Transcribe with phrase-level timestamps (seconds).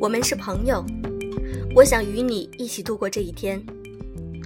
[0.00, 0.82] 我们是朋友，
[1.74, 3.62] 我想与你一起度过这一天，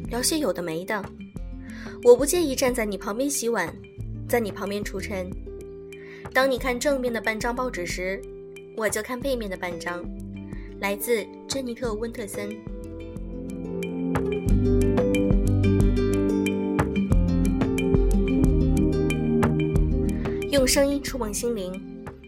[0.09, 1.01] 聊些有的没的。
[2.03, 3.73] 我不介意站在你旁边洗碗，
[4.29, 5.31] 在你旁边除尘。
[6.33, 8.21] 当你看正面的半张报纸时，
[8.77, 10.05] 我就看背面的半张。
[10.81, 12.51] 来自珍妮特·温特森。
[20.51, 21.81] 用声音触碰心灵，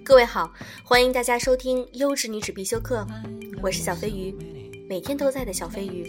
[0.06, 0.52] 各位好，
[0.84, 3.05] 欢迎大家收听《优质女子必修课》，
[3.60, 4.33] 我是小飞鱼，
[4.88, 6.06] 每天都在的小飞鱼。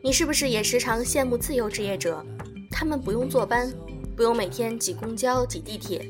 [0.00, 2.24] 你是不是也时常羡慕自由职业者？
[2.70, 3.68] 他们不用坐班，
[4.16, 6.08] 不用每天挤公交、挤地铁，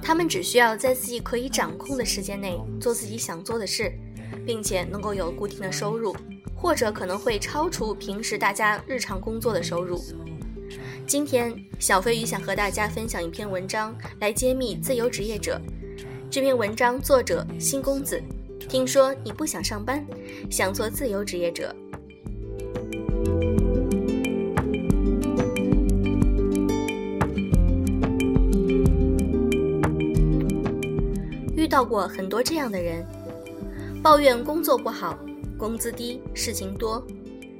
[0.00, 3.92] 他们只需要在自己可以掌控的时间内做自己想做的事，
[4.48, 6.16] 并且能够有固定的收入，
[6.56, 10.02] 或者可能会超出平时大家日常工作的收入。
[11.06, 15.60] 今天，小飞鱼想和大家分享一篇文章，来揭秘自由职业者。
[16.30, 18.22] 这篇文章作者新公子，
[18.58, 20.02] 听说你不想上班，
[20.50, 21.76] 想做自由职业者。
[31.54, 33.06] 遇到过很多这样的人，
[34.02, 35.18] 抱怨工作不好，
[35.58, 37.04] 工资低，事情多，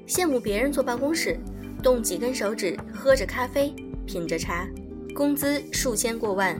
[0.06, 1.38] 羡慕别人坐办公室，
[1.82, 3.74] 动几根手指，喝着咖啡，
[4.06, 4.66] 品着茶，
[5.14, 6.58] 工资数千过万，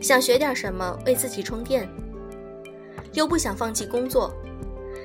[0.00, 1.88] 想学点什么为自己充电，
[3.12, 4.34] 又不想放弃工作，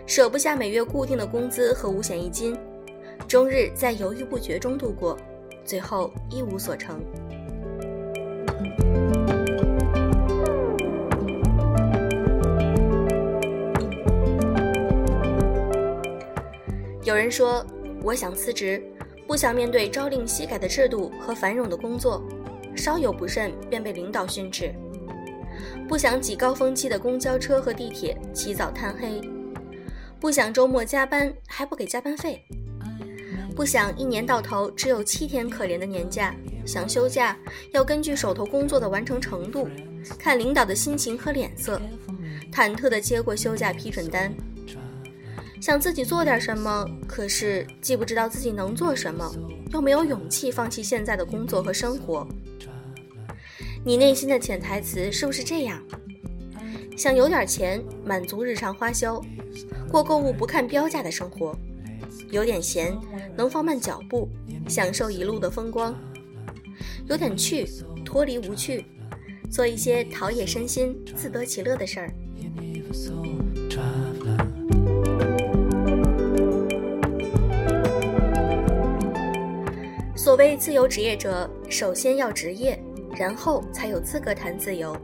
[0.07, 2.57] 舍不下每月固定的工资和五险一金，
[3.27, 5.15] 终日在犹豫不决中度过，
[5.63, 6.99] 最后一无所成。
[17.11, 17.61] 有人说
[18.01, 18.81] ：“我想辞职，
[19.27, 22.23] 不想面对朝令夕改的制度和繁冗的工作，
[22.73, 24.69] 稍有不慎便被领导训斥；
[25.89, 29.21] 不想挤高峰期的公交车和地铁，起早贪黑；
[30.21, 32.39] 不想周末加班还不给加班费；
[33.57, 36.33] 不想一年到头只有七天可怜的年假，
[36.65, 37.37] 想休假
[37.73, 39.67] 要根据手头工作的完成程度，
[40.17, 41.77] 看领导的心情和脸色，
[42.53, 44.33] 忐忑地接过休假批准单。”
[45.61, 49.31] 想自己做点什么，可是既不知道自己能做什么，
[49.71, 52.27] 又没有勇气放弃现在的工作和生活。
[53.85, 55.79] 你内心的潜台词是不是这样？
[56.97, 59.21] 想有点钱满足日常花销，
[59.87, 61.55] 过购物不看标价的生活，
[62.31, 62.97] 有点闲
[63.37, 64.27] 能放慢脚步，
[64.67, 65.95] 享受一路的风光，
[67.07, 67.67] 有点趣
[68.03, 68.83] 脱离无趣，
[69.51, 72.11] 做一些陶冶身心、自得其乐的事儿。
[80.41, 82.75] 为自由职业者，首先要职业，
[83.15, 84.97] 然后才有资格谈自由。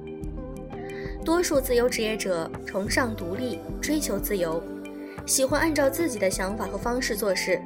[1.24, 4.60] 多数自由职业者崇尚独立，追求自由，
[5.28, 7.62] 喜欢按照自己的想法和方式做事。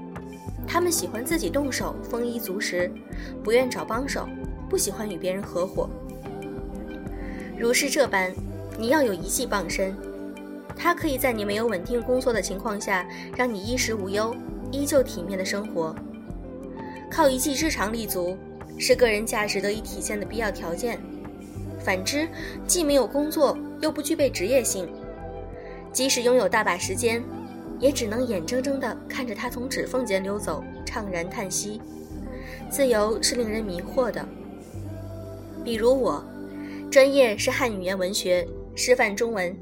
[0.67, 2.91] 他们喜欢自己动手，丰衣足食，
[3.41, 4.27] 不愿找帮手，
[4.69, 5.89] 不喜欢与别人合伙。
[7.57, 8.33] 如是这般，
[8.77, 9.95] 你要有一技傍身，
[10.75, 14.35] 它可以在你没有稳定工作的情况下，让你衣食无忧，
[14.73, 15.95] 依旧体面的生活。
[17.11, 18.37] 靠一技之长立足，
[18.77, 20.97] 是个人价值得以体现的必要条件。
[21.77, 22.25] 反之，
[22.65, 24.87] 既没有工作，又不具备职业性，
[25.91, 27.21] 即使拥有大把时间，
[27.79, 31.81] 也只能眼睁睁地看着它从指缝间溜走，怅然叹息。
[32.69, 34.25] 自由是令人迷惑的。
[35.65, 36.23] 比如我，
[36.89, 39.53] 专业是汉语言文学，师范中文，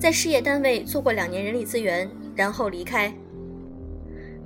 [0.00, 3.12] 在事业单位做过两年人力资源，然后离开，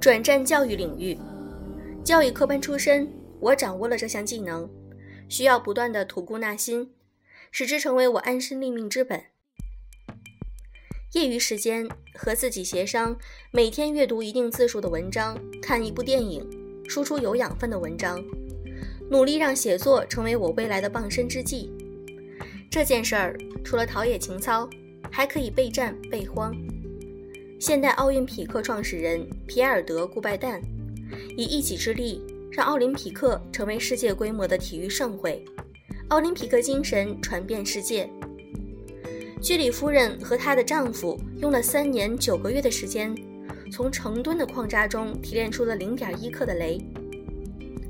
[0.01, 1.17] 转战教育领域。
[2.03, 4.69] 教育科班出身，我掌握了这项技能，
[5.29, 6.91] 需要不断的吐故纳新，
[7.51, 9.23] 使之成为我安身立命之本。
[11.13, 13.17] 业余时间和自己协商，
[13.53, 16.49] 每天阅读一定字数的文章，看一部电影，
[16.89, 18.25] 输出有养分的文章，
[19.11, 21.71] 努力让写作成为我未来的傍身之计。
[22.71, 24.69] 这件事儿除了陶冶情操，
[25.13, 26.57] 还可以备战备荒。
[27.61, 30.61] 现代奥运匹克创始人皮埃尔德·顾拜旦。
[31.37, 35.45] 以一己之力，让奥林匹克成为世界规模的体育盛会，
[36.09, 38.09] 奥林匹克精神传遍世界。
[39.41, 43.15] 居里夫人和她的丈夫用了三年九个月的时间，
[43.73, 46.83] 从成吨的矿渣中提炼出了零点一克的镭。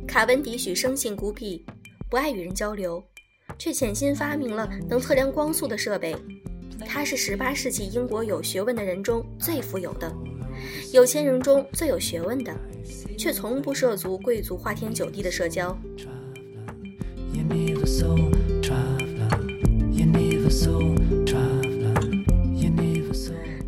[0.06, 1.64] 卡文迪许生性孤僻，
[2.08, 3.02] 不爱与人交流，
[3.58, 6.14] 却潜心发明了能测量光速的设备。
[6.86, 10.12] 他是十八世纪英国有学问的人中最富有的。
[10.92, 12.54] 有钱人中最有学问的，
[13.18, 15.76] 却从不涉足贵族花天酒地的社交。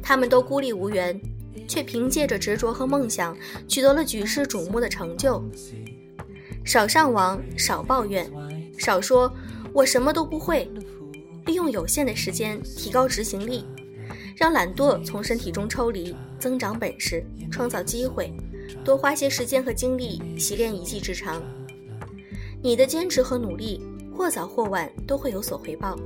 [0.02, 1.18] 他们都孤立无援，
[1.66, 3.34] 却凭借着执着和梦想，
[3.66, 5.42] 取得了举世瞩目的成就。
[6.64, 8.30] 少上网，少抱怨，
[8.76, 9.32] 少说
[9.72, 10.70] “我什么都不会”，
[11.46, 13.64] 利用有限的时间提高执行力，
[14.36, 18.32] 让懒惰从身体中抽离，增长本事，创造机会，
[18.84, 21.40] 多花些时间和精力习练一技之长。
[22.60, 23.80] 你的坚持和努力，
[24.12, 25.96] 或早或晚都会有所回报，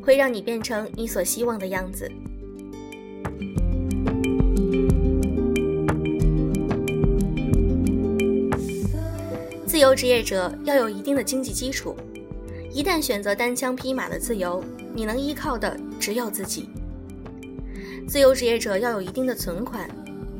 [0.00, 2.08] 会让你变成你所希望的样子。
[9.66, 11.96] 自由职业者要有一定的经济基础，
[12.72, 14.62] 一旦选择单枪匹马的自由，
[14.94, 16.68] 你能依靠的只有自己。
[18.06, 19.88] 自由职业者要有一定的存款，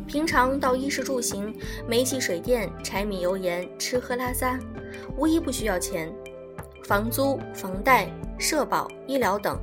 [0.06, 1.54] 平常到衣食住行、
[1.88, 4.58] 煤气水电、柴米油盐、吃喝拉撒，
[5.16, 6.12] 无一不需要钱，
[6.84, 8.08] 房租、房贷、
[8.38, 9.58] 社保、医疗等，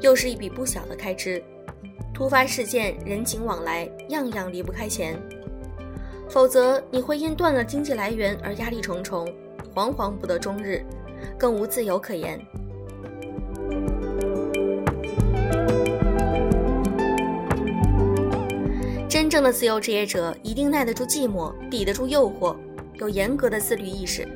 [0.00, 1.42] 又是一笔不小的开支。
[2.12, 5.16] 突发事件、人情往来，样样离不开钱。
[6.28, 9.24] 否则，你会因断了经济来源而压力重重，
[9.72, 10.84] 惶惶不得终日，
[11.38, 12.40] 更无自由可言。
[19.36, 22.56] 正的自由职业者一定耐得住寂寞，抵得住诱惑，
[22.94, 24.26] 有严格的自律意识。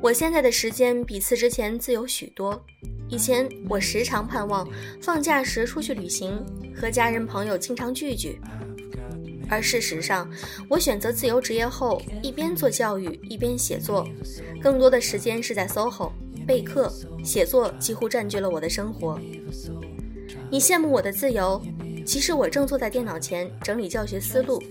[0.00, 2.64] 我现在的时间比辞职前自由许多。
[3.08, 4.64] 以前我时常盼望
[5.00, 6.46] 放假时出去旅行，
[6.76, 8.40] 和家人朋友经常聚聚。
[9.48, 10.30] 而事实上，
[10.68, 14.06] 我选择自由职业后，一边做教育，一边写作，
[14.62, 16.12] 更多的时间是在 SOHO
[16.46, 16.88] 备课、
[17.24, 19.18] 写作，几乎占据了我的生活。
[20.48, 21.60] 你羡慕我的自由，
[22.04, 24.62] 其实我正坐在电脑前整理教学思路，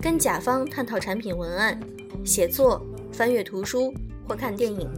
[0.00, 1.78] 跟甲方探讨产品文案，
[2.24, 3.92] 写作、翻阅图书
[4.26, 4.90] 或看电影，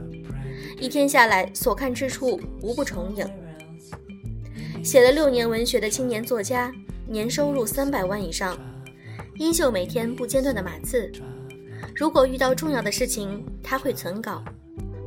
[0.81, 3.27] 一天下来所看之处无不重影。
[4.83, 6.73] 写了六年文学的青年作家，
[7.07, 8.57] 年收入三百万以上。
[9.37, 11.11] 依旧每天不间断的码字，
[11.95, 14.43] 如果遇到重要的事情，他会存稿，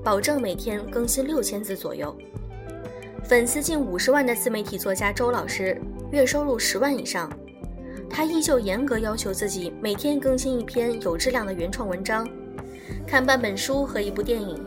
[0.04, 2.16] 保证每天更新六千字左右。
[3.26, 5.80] 粉丝近五十万的自媒体作家周老师，
[6.12, 7.32] 月收入十万以上，
[8.10, 12.28] 他依旧严格要求自己每天更新一篇有质量的原创文章，
[13.08, 14.62] 看半本书和一部电影。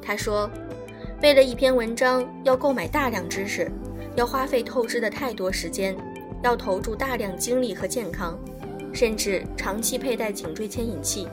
[0.00, 0.48] 他说，
[1.20, 3.68] 为了一篇文章要购买大量知识，
[4.14, 5.96] 要花费透支的太多时间，
[6.44, 8.38] 要投注大量精力和健康。
[8.90, 11.28] 甚至长期佩戴颈椎牵引器，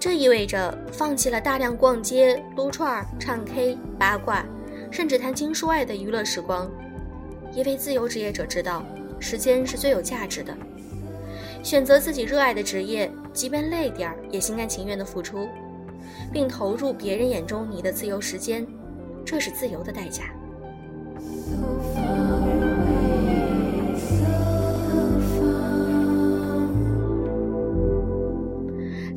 [0.00, 4.44] 这意味着放弃了大量逛街、撸串、唱 K、八卦，
[4.90, 6.68] 甚至谈情说爱的娱乐时光。
[7.56, 8.84] 因为自由职业者知道，
[9.18, 10.54] 时间是最有价值的。
[11.62, 15.48] 选择自己热爱的职业，即便累点儿，也心甘情愿的付出，
[16.30, 18.66] 并投入别人眼中你的自由时间，
[19.24, 20.24] 这是自由的代价。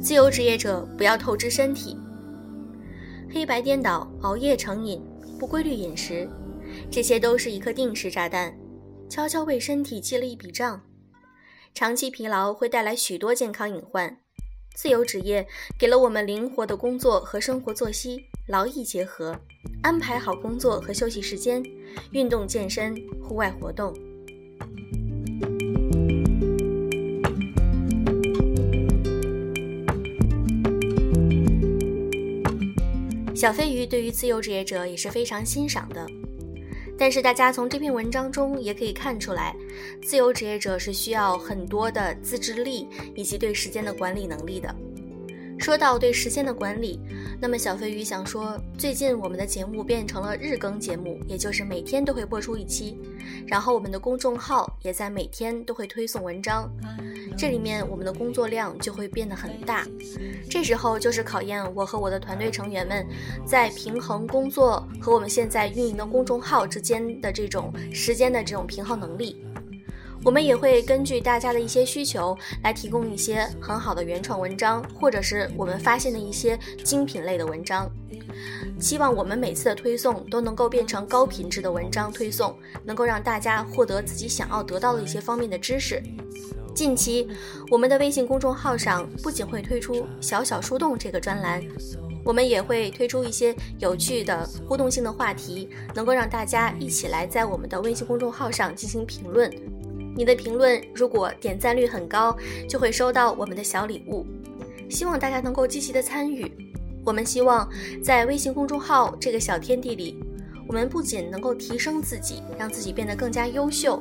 [0.02, 2.00] 自由职业者不要透支身体，
[3.30, 5.04] 黑白颠倒、熬夜成瘾、
[5.38, 6.28] 不规律饮食，
[6.92, 8.58] 这些都是一颗定时炸弹，
[9.08, 10.82] 悄悄为身体记了一笔账。
[11.76, 14.18] 长期疲劳会带来许多健康隐患。
[14.76, 15.46] 自由职业
[15.78, 19.40] 给了我们灵活的工作和生活作息，劳逸结合，
[19.84, 21.64] 安排好工作和休息时间，
[22.12, 23.94] 运动健身、户外活动。
[33.36, 36.06] 小飞鱼对于自由职业者也是非常欣赏的，
[37.00, 39.56] 但是大家从这篇文章中也可以看出来，
[40.04, 44.76] 自由职业者是需要很多的自制力以及对时间的管理能力的。
[45.58, 47.00] 说到对时间的管理，
[47.42, 53.00] 那么小飞鱼想说，最近我们的节目变成了日更节目，也就是每天都会播出一期，
[53.48, 56.70] 然后我们的公众号也在每天都会推送文章。
[57.38, 59.88] 这里面我们的工作量就会变得很大，
[60.50, 63.08] 这时候就是考验我和我的团队成员们
[63.46, 69.42] 在平衡工作和我们现在运营的公众号之间的这种时间的这种平衡能力。
[70.24, 77.90] 我们也会根据大家的一些需求来提供一些很好的原创文章，或者是我们发现的一些精品类的文章。
[78.80, 86.02] 希望我们每次的推送都能够变成高品质的文章推送，能够让大家获得自己想要得到的一些方面的知识。
[86.76, 87.28] 近期，
[87.70, 91.62] 我们的微信公众号上不仅会推出“小小树洞”这个专栏，
[92.24, 99.52] 我们也会推出一些有趣的互动性的话题，能够让大家一起来在我们的微信公众号上进行评论。
[100.20, 102.36] 你的评论如果点赞率很高，
[102.68, 104.26] 就会收到我们的小礼物。
[104.90, 106.52] 希望大家能够积极的参与。
[107.06, 107.66] 我们希望
[108.04, 110.22] 在微信公众号这个小天地里，
[110.68, 113.98] 我们不仅能够提升自己，让自己变得更加优秀，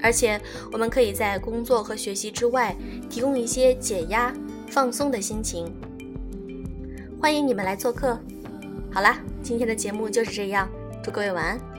[0.00, 2.76] 而且我们可以在工作和学习之外，
[3.10, 4.32] 提供一些解压、
[4.68, 5.74] 放松的心情。
[7.20, 8.16] 欢迎你们来做客。
[8.92, 10.68] 好啦，今天的节目就是这样，
[11.02, 11.77] 祝各位晚安。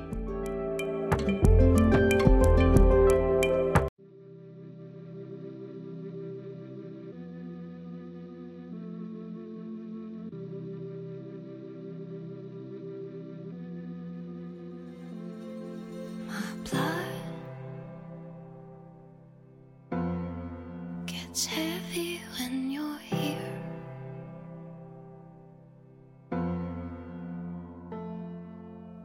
[21.40, 23.62] It's heavy when you're here.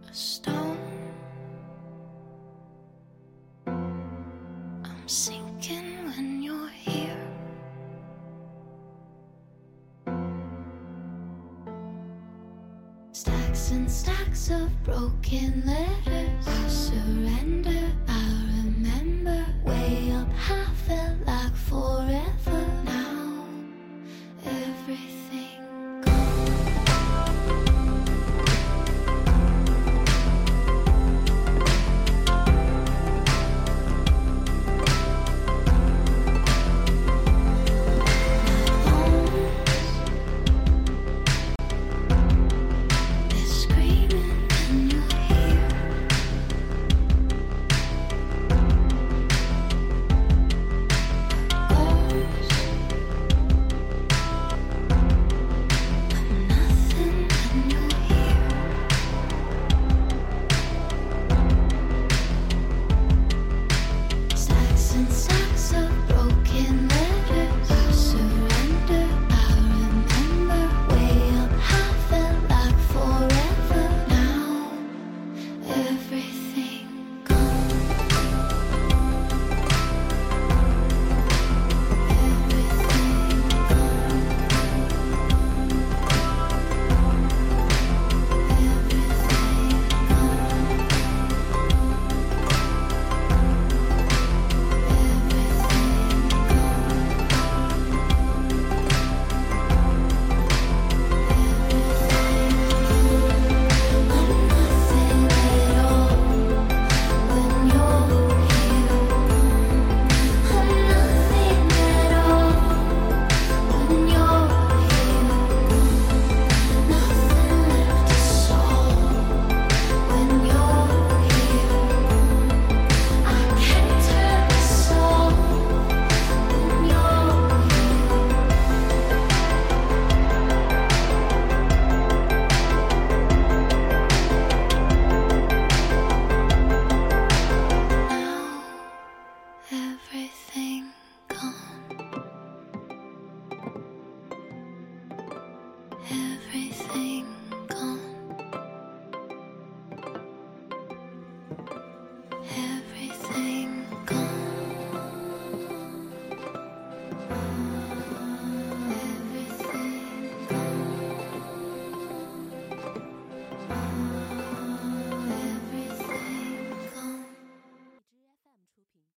[0.09, 0.77] A stone.
[3.69, 7.25] I'm sinking when you're here.
[13.13, 16.49] Stacks and stacks of broken letters.
[16.49, 17.84] I surrender.